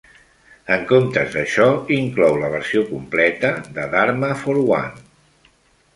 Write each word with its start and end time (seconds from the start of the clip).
En 0.75 0.85
comptes 0.91 1.35
d'això, 1.35 1.67
inclou 1.99 2.39
la 2.45 2.49
versió 2.55 2.83
completa 2.89 3.55
de 3.77 3.87
"Dharma 3.95 4.35
for 4.45 4.63
One". 4.83 5.51